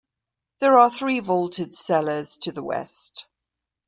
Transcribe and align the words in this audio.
There 0.61 0.79
are 0.79 0.89
three 0.89 1.19
vaulted 1.19 1.75
cellars 1.75 2.39
to 2.39 2.51
the 2.51 2.63
west. 2.63 3.27